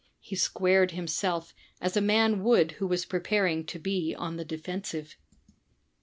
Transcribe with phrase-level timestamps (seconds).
[0.19, 5.15] He squared himself as a man would who was preparing to be on the defensive.